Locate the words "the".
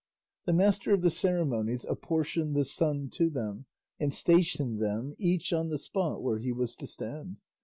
0.45-0.53, 1.03-1.11, 2.55-2.65, 5.67-5.77